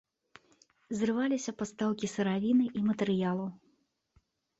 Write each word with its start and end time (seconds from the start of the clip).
Зрываліся 1.01 1.53
пастаўкі 1.59 2.09
сыравіны 2.13 2.65
і 2.79 2.81
матэрыялаў. 2.89 3.47